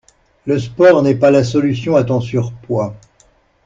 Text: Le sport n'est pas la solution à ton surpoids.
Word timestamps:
Le 0.47 0.57
sport 0.57 1.03
n'est 1.03 1.13
pas 1.13 1.29
la 1.29 1.43
solution 1.43 1.95
à 1.95 2.03
ton 2.03 2.21
surpoids. 2.21 2.95